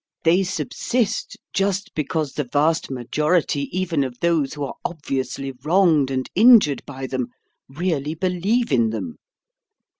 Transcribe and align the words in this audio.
They 0.23 0.41
subsist 0.41 1.37
just 1.53 1.93
because 1.93 2.33
the 2.33 2.43
vast 2.51 2.89
majority 2.89 3.69
even 3.71 4.03
of 4.03 4.19
those 4.19 4.55
who 4.55 4.63
are 4.63 4.73
obviously 4.83 5.51
wronged 5.63 6.09
and 6.09 6.27
injured 6.33 6.81
by 6.87 7.05
them 7.05 7.27
really 7.69 8.15
believe 8.15 8.71
in 8.71 8.89
them. 8.89 9.17